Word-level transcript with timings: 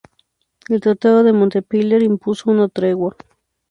El 0.67 0.81
tratado 0.81 1.21
de 1.23 1.31
Montpellier 1.31 2.01
impuso 2.01 2.49
una 2.49 2.67
tregua. 2.69 3.15